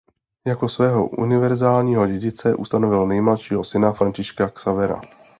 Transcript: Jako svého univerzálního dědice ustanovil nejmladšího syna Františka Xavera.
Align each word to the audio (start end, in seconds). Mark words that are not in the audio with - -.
Jako 0.47 0.69
svého 0.69 1.07
univerzálního 1.07 2.07
dědice 2.07 2.55
ustanovil 2.55 3.07
nejmladšího 3.07 3.63
syna 3.63 3.93
Františka 3.93 4.49
Xavera. 4.49 5.01